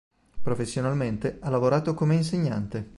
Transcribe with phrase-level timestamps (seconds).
[0.41, 2.89] Professionalmente, ha lavorato come insegnante.